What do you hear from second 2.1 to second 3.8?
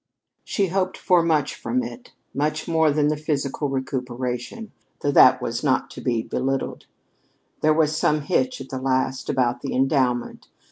much more than the physical